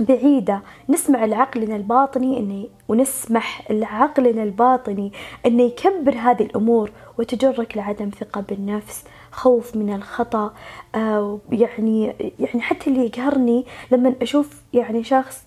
بعيدة. 0.00 0.60
نسمع 0.88 1.24
لعقلنا 1.24 1.76
الباطني 1.76 2.38
انه 2.38 2.66
ونسمح 2.88 3.70
لعقلنا 3.70 4.42
الباطني 4.42 5.12
إنه 5.46 5.62
يكبر 5.62 6.14
هذه 6.14 6.42
الأمور 6.42 6.90
وتجرك 7.18 7.76
لعدم 7.76 8.10
ثقة 8.10 8.40
بالنفس 8.40 9.04
خوف 9.30 9.76
من 9.76 9.94
الخطأ 9.94 10.52
آه 10.94 11.38
يعني 11.52 12.14
يعني 12.38 12.60
حتى 12.60 12.90
اللي 12.90 13.06
يقهرني 13.06 13.66
لما 13.90 14.14
أشوف 14.22 14.62
يعني 14.72 15.04
شخص 15.04 15.44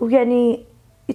ويعني 0.00 0.64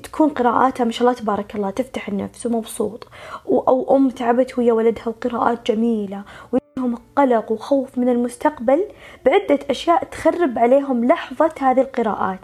تكون 0.04 0.30
قراءاتها 0.30 0.84
ما 0.84 0.92
شاء 0.92 1.08
الله 1.08 1.20
تبارك 1.20 1.56
الله 1.56 1.70
تفتح 1.70 2.08
النفس 2.08 2.46
ومبسوط 2.46 3.08
أو 3.48 3.96
أم 3.96 4.10
تعبت 4.10 4.60
ويا 4.60 4.74
ولدها 4.74 5.08
وقراءات 5.08 5.72
جميلة 5.72 6.24
وعندهم 6.52 7.02
قلق 7.16 7.52
وخوف 7.52 7.98
من 7.98 8.10
المستقبل 8.10 8.86
بعدة 9.26 9.60
أشياء 9.70 10.04
تخرب 10.04 10.60
عليهم 10.60 11.06
لحظة 11.06 11.52
هذه 11.60 11.82
القراءات. 11.82 12.40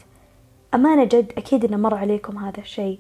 أمانة 0.76 1.04
جد 1.04 1.34
أكيد 1.38 1.66
إنه 1.66 1.78
مر 1.78 1.96
عليكم 1.96 2.38
هذا 2.38 2.60
الشيء. 2.60 3.00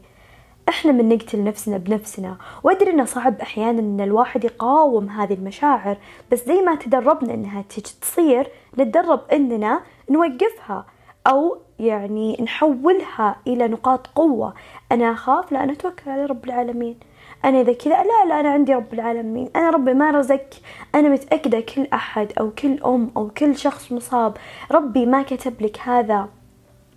إحنا 0.69 0.91
من 0.91 1.09
نقتل 1.09 1.43
نفسنا 1.43 1.77
بنفسنا. 1.77 2.37
وأدري 2.63 2.91
إنه 2.91 3.05
صعب 3.05 3.41
أحيانا 3.41 3.79
إن 3.79 4.01
الواحد 4.01 4.43
يقاوم 4.43 5.09
هذه 5.09 5.33
المشاعر 5.33 5.97
بس 6.31 6.45
زي 6.45 6.61
ما 6.61 6.75
تدربنا 6.75 7.33
إنها 7.33 7.63
تصير 8.01 8.47
نتدرب 8.79 9.19
إننا 9.33 9.81
نوقفها 10.09 10.85
أو 11.27 11.57
يعني 11.79 12.37
نحولها 12.41 13.35
إلى 13.47 13.67
نقاط 13.67 14.07
قوة. 14.07 14.53
أنا 14.91 15.11
أخاف 15.11 15.51
لا 15.51 15.63
أنا 15.63 15.71
أتوكل 15.71 16.11
على 16.11 16.25
رب 16.25 16.45
العالمين. 16.45 16.99
أنا 17.45 17.61
إذا 17.61 17.73
كذا 17.73 18.03
لا 18.03 18.25
لا 18.27 18.39
أنا 18.39 18.49
عندي 18.49 18.73
رب 18.73 18.93
العالمين. 18.93 19.49
أنا 19.55 19.69
ربي 19.69 19.93
ما 19.93 20.11
رزق 20.11 20.49
أنا 20.95 21.09
متأكدة 21.09 21.59
كل 21.59 21.87
أحد 21.93 22.33
أو 22.39 22.49
كل 22.51 22.83
أم 22.85 23.11
أو 23.17 23.29
كل 23.29 23.57
شخص 23.57 23.91
مصاب. 23.91 24.37
ربي 24.71 25.05
ما 25.05 25.21
كتب 25.21 25.61
لك 25.61 25.79
هذا. 25.79 26.27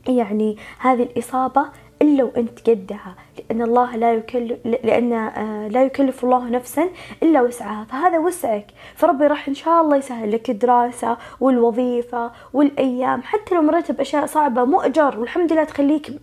يعني 0.08 0.56
هذه 0.78 1.02
الإصابة 1.02 1.66
إلا 2.02 2.24
وأنت 2.24 2.70
قدها 2.70 3.14
لأن 3.38 3.62
الله 3.62 3.96
لا 3.96 4.14
يكلف 4.14 4.58
لأن 4.64 5.12
آه، 5.12 5.68
لا 5.68 5.84
يكلف 5.84 6.24
الله 6.24 6.48
نفسا 6.48 6.88
إلا 7.22 7.42
وسعها 7.42 7.84
فهذا 7.84 8.18
وسعك. 8.18 8.66
فربي 8.94 9.26
راح 9.26 9.48
إن 9.48 9.54
شاء 9.54 9.82
الله 9.82 9.96
يسهل 9.96 10.32
لك 10.32 10.50
الدراسة 10.50 11.16
والوظيفة 11.40 12.30
والأيام 12.52 13.22
حتى 13.22 13.54
لو 13.54 13.62
مريت 13.62 13.92
بأشياء 13.92 14.26
صعبة 14.26 14.64
مؤجر 14.64 15.20
والحمد 15.20 15.52
لله 15.52 15.64
تخليك 15.64 16.20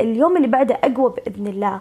اليوم 0.00 0.36
اللي 0.36 0.48
بعده 0.48 0.74
أقوى 0.84 1.14
بإذن 1.16 1.46
الله. 1.46 1.80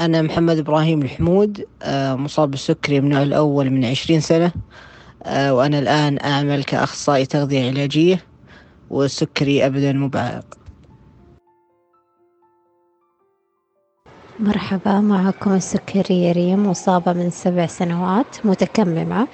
أنا 0.00 0.22
محمد 0.22 0.58
إبراهيم 0.58 1.02
الحمود 1.02 1.66
آه، 1.82 2.14
مصاب 2.14 2.50
بالسكري 2.50 3.00
من 3.00 3.16
الأول 3.16 3.70
من 3.70 3.84
عشرين 3.84 4.20
سنة. 4.20 4.52
وأنا 5.26 5.78
الآن 5.78 6.18
أعمل 6.24 6.64
كأخصائي 6.64 7.26
تغذية 7.26 7.68
علاجية 7.70 8.24
والسكري 8.90 9.66
أبدا 9.66 9.92
مو 9.92 10.08
بعائق 10.08 10.44
مرحبا 14.40 15.00
معكم 15.00 15.52
السكرية 15.52 16.32
ريم 16.32 16.66
مصابة 16.66 17.12
من 17.12 17.30
سبع 17.30 17.66
سنوات 17.66 18.46
متكممة. 18.46 19.28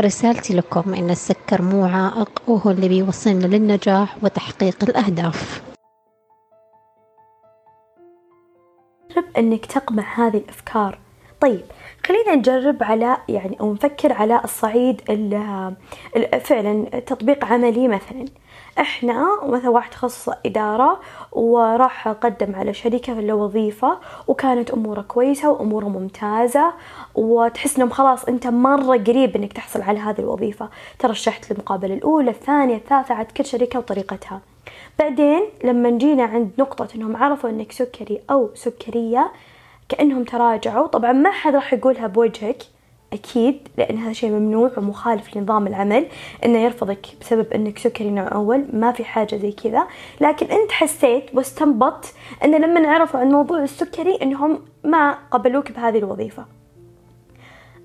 رسالتي 0.00 0.54
لكم 0.54 0.94
إن 0.94 1.10
السكر 1.10 1.62
مو 1.62 1.84
عائق 1.84 2.42
وهو 2.46 2.70
اللي 2.70 2.88
بيوصلنا 2.88 3.46
للنجاح 3.46 4.16
وتحقيق 4.22 4.84
الأهداف. 4.84 5.62
جرب 9.10 9.24
أنك 9.38 9.66
تقمع 9.66 10.26
هذه 10.26 10.36
الأفكار. 10.36 10.98
طيب 11.40 11.64
خلينا 12.06 12.34
نجرب 12.34 12.82
على 12.82 13.16
يعني 13.28 13.56
أو 13.60 13.72
نفكر 13.72 14.12
على 14.12 14.40
الصعيد 14.44 15.00
فعلا 16.40 17.00
تطبيق 17.06 17.44
عملي 17.44 17.88
مثلا. 17.88 18.24
إحنا 18.78 19.26
مثلا 19.44 19.70
واحد 19.70 19.90
تخصص 19.90 20.28
إدارة 20.46 21.00
وراح 21.32 22.08
قدم 22.08 22.54
على 22.54 22.74
شركة 22.74 23.20
لوظيفة 23.20 23.98
وكانت 24.28 24.70
أموره 24.70 25.00
كويسة 25.00 25.50
وأموره 25.50 25.84
ممتازة 25.84 26.72
وتحس 27.14 27.76
إنهم 27.76 27.90
خلاص 27.90 28.24
أنت 28.24 28.46
مرة 28.46 28.96
قريب 28.96 29.36
إنك 29.36 29.52
تحصل 29.52 29.82
على 29.82 29.98
هذه 29.98 30.18
الوظيفة. 30.18 30.68
ترشحت 30.98 31.52
للمقابلة 31.52 31.94
الأولى 31.94 32.30
الثانية 32.30 32.76
الثالثة 32.76 33.14
عاد 33.14 33.26
كل 33.26 33.44
شركة 33.44 33.78
وطريقتها. 33.78 34.40
بعدين 34.98 35.42
لما 35.64 35.90
جينا 35.90 36.24
عند 36.24 36.50
نقطة 36.58 36.88
إنهم 36.94 37.16
عرفوا 37.16 37.50
إنك 37.50 37.72
سكري 37.72 38.20
أو 38.30 38.50
سكرية 38.54 39.32
كأنهم 39.90 40.24
تراجعوا. 40.24 40.86
طبعا 40.86 41.12
ما 41.12 41.30
حد 41.30 41.54
راح 41.54 41.72
يقولها 41.72 42.06
بوجهك 42.06 42.62
أكيد 43.12 43.68
لأن 43.76 43.96
هذا 43.98 44.12
شيء 44.12 44.30
ممنوع 44.30 44.70
ومخالف 44.76 45.36
لنظام 45.36 45.66
العمل 45.66 46.06
إنه 46.44 46.58
يرفضك 46.58 47.06
بسبب 47.20 47.52
إنك 47.52 47.78
سكري 47.78 48.10
نوع 48.10 48.32
أول 48.32 48.66
ما 48.72 48.92
في 48.92 49.04
حاجة 49.04 49.36
زي 49.36 49.52
كذا. 49.52 49.86
لكن 50.20 50.46
أنت 50.46 50.72
حسيت 50.72 51.34
واستنبطت 51.34 52.14
إن 52.44 52.50
لما 52.50 52.88
عرفوا 52.88 53.20
عن 53.20 53.28
موضوع 53.28 53.62
السكري 53.62 54.14
إنهم 54.22 54.60
ما 54.84 55.18
قبلوك 55.30 55.72
بهذه 55.72 55.98
الوظيفة. 55.98 56.44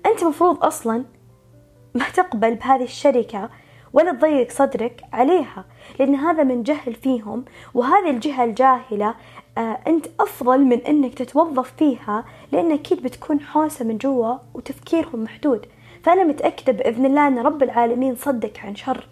أنت 0.06 0.24
مفروض 0.24 0.64
أصلا 0.64 1.04
ما 1.94 2.04
تقبل 2.14 2.54
بهذه 2.54 2.84
الشركة 2.84 3.50
ولا 3.96 4.12
تضيق 4.12 4.50
صدرك 4.50 5.02
عليها 5.12 5.64
لأن 5.98 6.14
هذا 6.14 6.42
من 6.42 6.62
جهل 6.62 6.94
فيهم 6.94 7.44
وهذه 7.74 8.10
الجهة 8.10 8.44
الجاهلة 8.44 9.14
آه 9.58 9.78
أنت 9.86 10.06
أفضل 10.20 10.64
من 10.64 10.78
أنك 10.78 11.14
تتوظف 11.14 11.72
فيها 11.78 12.24
لأن 12.52 12.72
أكيد 12.72 13.02
بتكون 13.02 13.40
حوسة 13.40 13.84
من 13.84 13.98
جوا 13.98 14.34
وتفكيرهم 14.54 15.24
محدود. 15.24 15.66
فأنا 16.02 16.24
متأكدة 16.24 16.72
بإذن 16.72 17.06
الله 17.06 17.28
أن 17.28 17.38
رب 17.38 17.62
العالمين 17.62 18.16
صدك 18.16 18.64
عن 18.64 18.74
شر. 18.74 19.08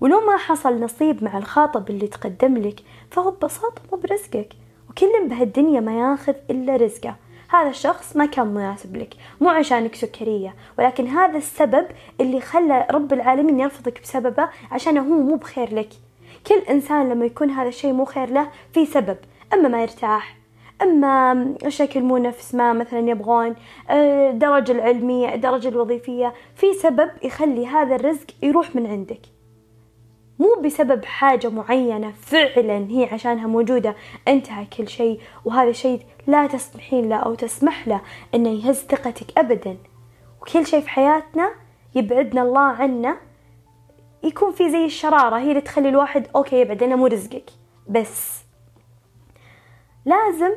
ولو 0.00 0.20
ما 0.20 0.36
حصل 0.36 0.80
نصيب 0.80 1.24
مع 1.24 1.38
الخاطب 1.38 1.90
اللي 1.90 2.06
تقدم 2.06 2.56
لك 2.56 2.80
فهو 3.10 3.30
ببساطة 3.30 3.82
مو 3.92 3.98
برزقك 3.98 4.52
وكل 4.90 5.28
بهالدنيا 5.28 5.80
ما 5.80 5.98
ياخذ 5.98 6.34
إلا 6.50 6.76
رزقه. 6.76 7.16
هذا 7.48 7.68
الشخص 7.68 8.16
ما 8.16 8.26
كان 8.26 8.46
مناسب 8.46 8.96
لك 8.96 9.14
مو 9.40 9.48
عشانك 9.48 9.94
سكرية 9.94 10.54
ولكن 10.78 11.06
هذا 11.06 11.38
السبب 11.38 11.86
اللي 12.20 12.40
خلى 12.40 12.86
رب 12.90 13.12
العالمين 13.12 13.60
يرفضك 13.60 14.02
بسببه 14.02 14.48
عشان 14.70 14.98
هو 14.98 15.04
مو 15.04 15.36
بخير 15.36 15.74
لك. 15.74 15.88
كل 16.46 16.58
إنسان 16.70 17.08
لما 17.08 17.26
يكون 17.26 17.50
هذا 17.50 17.68
الشيء 17.68 17.92
مو 17.92 18.04
خير 18.04 18.30
له 18.30 18.48
في 18.72 18.86
سبب 18.86 19.16
أما 19.54 19.68
ما 19.68 19.82
يرتاح 19.82 20.36
أما 20.82 21.54
شكل 21.68 22.02
مو 22.02 22.16
نفس 22.16 22.54
ما 22.54 22.72
مثلا 22.72 23.10
يبغون 23.10 23.56
الدرجة 23.90 24.72
آه، 24.72 24.74
العلمية 24.74 25.34
الدرجة 25.34 25.68
الوظيفية 25.68 26.34
في 26.56 26.72
سبب 26.72 27.10
يخلي 27.22 27.66
هذا 27.66 27.94
الرزق 27.94 28.26
يروح 28.42 28.76
من 28.76 28.86
عندك. 28.86 29.37
مو 30.38 30.62
بسبب 30.64 31.04
حاجة 31.04 31.48
معينة 31.48 32.12
فعلا 32.12 32.86
هي 32.90 33.08
عشانها 33.12 33.46
موجودة 33.46 33.94
انتهى 34.28 34.66
كل 34.66 34.88
شيء. 34.88 35.20
وهذا 35.44 35.70
الشيء 35.70 36.02
لا 36.26 36.46
تسمحين 36.46 37.08
له 37.08 37.16
أو 37.16 37.34
تسمح 37.34 37.88
له 37.88 38.00
أنه 38.34 38.48
يهز 38.48 38.76
ثقتك 38.76 39.38
أبدا. 39.38 39.76
وكل 40.40 40.66
شيء 40.66 40.80
في 40.80 40.88
حياتنا 40.88 41.50
يبعدنا 41.94 42.42
الله 42.42 42.60
عنا 42.60 43.16
يكون 44.22 44.52
في 44.52 44.70
زي 44.70 44.84
الشرارة 44.84 45.38
هي 45.38 45.48
اللي 45.48 45.60
تخلي 45.60 45.88
الواحد 45.88 46.26
أوكي 46.36 46.60
يبعد 46.60 46.82
أنا 46.82 46.96
مو 46.96 47.06
رزقك. 47.06 47.50
بس 47.88 48.42
لازم 50.04 50.52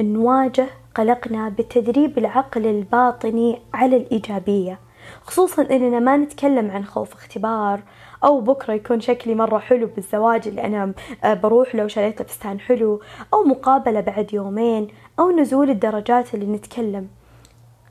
نواجه 0.00 0.66
قلقنا 0.94 1.48
بتدريب 1.48 2.18
العقل 2.18 2.66
الباطني 2.66 3.62
على 3.74 3.96
الإيجابية. 3.96 4.78
خصوصا 5.22 5.62
إننا 5.62 5.98
ما 5.98 6.16
نتكلم 6.16 6.70
عن 6.70 6.84
خوف 6.84 7.12
اختبار 7.14 7.82
أو 8.24 8.40
بكرة 8.40 8.74
يكون 8.74 9.00
شكلي 9.00 9.34
مرة 9.34 9.58
حلو 9.58 9.86
بالزواج 9.86 10.48
اللي 10.48 10.64
أنا 10.64 10.92
آه، 11.24 11.34
بروح 11.34 11.74
له 11.74 11.84
وشريت 11.84 12.22
فستان 12.22 12.60
حلو 12.60 13.00
أو 13.34 13.42
مقابلة 13.42 14.00
بعد 14.00 14.34
يومين 14.34 14.88
أو 15.18 15.30
نزول 15.30 15.70
الدرجات 15.70 16.34
اللي 16.34 16.46
نتكلم. 16.46 17.08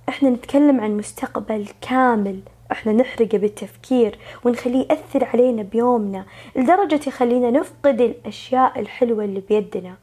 إحنا 0.10 0.30
نتكلم 0.30 0.82
عن 0.82 0.98
مستقبل 0.98 1.68
كامل. 1.82 2.40
إحنا 2.72 2.94
نحرقه 2.94 3.38
بالتفكير 3.38 4.18
ونخليه 4.46 4.88
يأثر 4.90 5.26
علينا 5.34 5.64
بيومنا 5.64 6.26
لدرجة 6.56 7.00
يخلينا 7.08 7.52
نفقد 7.52 8.02
الأشياء 8.02 8.80
الحلوة 8.80 9.24
اللي 9.24 9.40
بيدنا. 9.50 9.96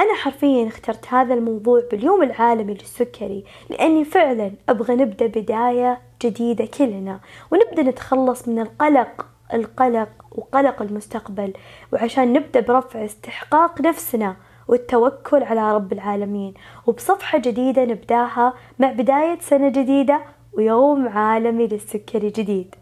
أنا 0.00 0.14
حرفيا 0.14 0.68
اخترت 0.68 1.08
هذا 1.08 1.34
الموضوع 1.34 1.82
باليوم 1.90 2.22
العالمي 2.22 2.74
للسكري 2.74 3.44
لأني 3.70 4.04
فعلا 4.04 4.52
أبغى 4.68 4.94
نبدأ 4.94 5.26
بداية 5.26 6.00
جديدة 6.22 6.66
كلنا 6.66 7.20
ونبدأ 7.52 7.82
نتخلص 7.82 8.48
من 8.48 8.58
القلق 8.58 9.26
القلق 9.54 10.08
وقلق 10.32 10.82
المستقبل 10.82 11.52
وعشان 11.92 12.32
نبدأ 12.32 12.60
برفع 12.60 13.04
استحقاق 13.04 13.80
نفسنا 13.80 14.36
والتوكل 14.68 15.42
على 15.42 15.74
رب 15.74 15.92
العالمين. 15.92 16.54
وبصفحة 16.86 17.38
جديدة 17.38 17.84
نبدأها 17.84 18.54
مع 18.78 18.92
بداية 18.92 19.38
سنة 19.40 19.68
جديدة 19.68 20.20
ويوم 20.52 21.08
عالمي 21.08 21.66
للسكري 21.66 22.30
جديد 22.30 22.74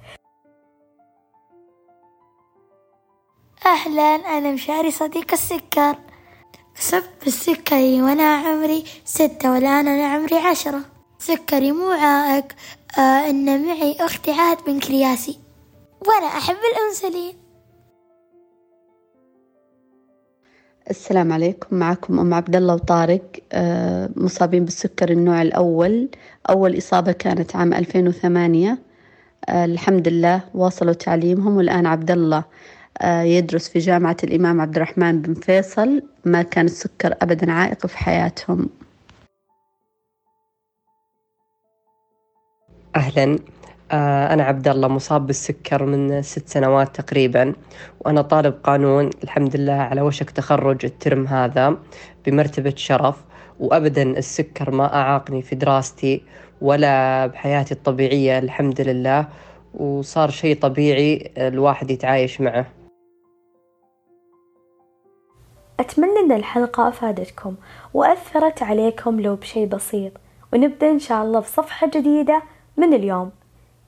أهلا 3.66 4.02
أنا 4.02 4.52
مشاري 4.52 4.90
صديق 4.90 5.32
السكر. 5.32 5.96
أصبت 6.78 7.04
بالسكري 7.24 8.02
وأنا 8.02 8.22
عمري 8.22 8.84
ستة 9.04 9.52
والآن 9.52 9.88
أنا 9.88 10.06
عمري 10.06 10.36
عشرة. 10.36 10.80
سكري 11.18 11.72
مو 11.72 11.90
عائق 11.90 12.44
آه 12.98 13.30
إن 13.30 13.66
معي 13.66 13.96
أختي 14.00 14.30
عهد 14.30 14.58
بنكرياسي 14.66 15.38
وأنا 16.06 16.26
أحب 16.26 16.56
الأنسولين. 16.74 17.34
السلام 20.90 21.32
عليكم. 21.32 21.76
معكم 21.76 22.18
أم 22.20 22.34
عبد 22.34 22.56
الله 22.56 22.74
وطارق 22.74 23.22
آه 23.52 24.10
مصابين 24.16 24.64
بالسكر 24.64 25.10
النوع 25.10 25.42
الأول. 25.42 26.08
أول 26.50 26.78
إصابة 26.78 27.12
كانت 27.12 27.56
عام 27.56 27.74
2008 27.74 28.78
آه 29.48 29.64
الحمد 29.64 30.08
لله 30.08 30.40
واصلوا 30.54 30.92
تعليمهم 30.92 31.56
والآن 31.56 31.86
عبد 31.86 32.10
الله. 32.10 32.44
يدرس 33.04 33.68
في 33.68 33.78
جامعة 33.78 34.16
الإمام 34.24 34.60
عبد 34.60 34.76
الرحمن 34.76 35.22
بن 35.22 35.34
فيصل. 35.34 36.02
ما 36.24 36.42
كان 36.42 36.64
السكر 36.64 37.14
أبدا 37.22 37.52
عائق 37.52 37.86
في 37.86 37.98
حياتهم. 37.98 38.68
أهلا. 42.96 43.38
آه، 43.92 44.34
أنا 44.34 44.44
عبد 44.44 44.68
الله 44.68 44.88
مصاب 44.88 45.26
بالسكر 45.26 45.84
من 45.86 46.22
ست 46.22 46.48
سنوات 46.48 47.00
تقريبا 47.00 47.52
وأنا 48.00 48.22
طالب 48.22 48.54
قانون 48.64 49.10
الحمد 49.24 49.56
لله 49.56 49.72
على 49.72 50.00
وشك 50.00 50.30
تخرج 50.30 50.84
الترم 50.84 51.26
هذا 51.26 51.76
بمرتبة 52.26 52.72
شرف 52.76 53.16
وأبدا 53.60 54.02
السكر 54.02 54.70
ما 54.70 54.94
أعاقني 54.94 55.42
في 55.42 55.54
دراستي 55.54 56.22
ولا 56.60 57.26
بحياتي 57.26 57.74
الطبيعية 57.74 58.38
الحمد 58.38 58.80
لله. 58.80 59.28
وصار 59.74 60.30
شيء 60.30 60.58
طبيعي 60.60 61.32
الواحد 61.38 61.90
يتعايش 61.90 62.40
معه. 62.40 62.66
أتمنى 65.80 66.20
أن 66.20 66.32
الحلقة 66.32 66.88
أفادتكم 66.88 67.54
وأثرت 67.94 68.62
عليكم 68.62 69.20
لو 69.20 69.36
بشي 69.36 69.66
بسيط 69.66 70.12
ونبدأ 70.52 70.90
إن 70.90 70.98
شاء 70.98 71.22
الله 71.22 71.40
بصفحة 71.40 71.86
جديدة 71.86 72.42
من 72.76 72.94
اليوم. 72.94 73.30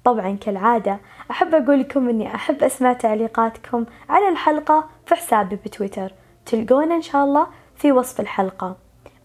طبعا 0.05 0.37
كالعادة 0.41 0.99
أحب 1.31 1.55
أقول 1.55 1.81
لكم 1.81 2.09
أني 2.09 2.35
أحب 2.35 2.63
أسمع 2.63 2.93
تعليقاتكم 2.93 3.85
على 4.09 4.29
الحلقة 4.29 4.85
في 5.07 5.15
حسابي 5.15 5.57
بتويتر. 5.57 6.13
تلقونا 6.47 6.95
إن 6.95 7.03
شاء 7.03 7.25
الله 7.25 7.47
في 7.77 7.93
وصف 7.93 8.21
الحلقة. 8.21 8.77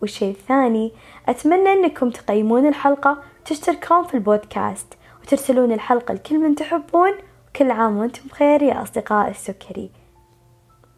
والشيء 0.01 0.31
الثاني 0.31 0.91
أتمنى 1.27 1.73
أنكم 1.73 2.09
تقيمون 2.09 2.67
الحلقة 2.67 3.17
وتشتركون 3.41 4.03
في 4.03 4.13
البودكاست 4.13 4.93
وترسلون 5.23 5.71
الحلقة 5.71 6.13
لكل 6.13 6.39
من 6.39 6.55
تحبون. 6.55 7.11
وكل 7.49 7.71
عام 7.71 7.97
وأنتم 7.97 8.21
بخير 8.27 8.61
يا 8.61 8.81
أصدقاء 8.81 9.29
السكري. 9.29 9.91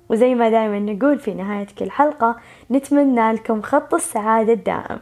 وزي 0.09 0.35
ما 0.35 0.49
دايما 0.49 0.79
نقول 0.79 1.19
في 1.19 1.33
نهاية 1.33 1.67
كل 1.79 1.91
حلقة 1.91 2.35
نتمنى 2.71 3.31
لكم 3.31 3.61
خط 3.61 3.93
السعادة 3.93 4.53
الدائم. 4.53 4.99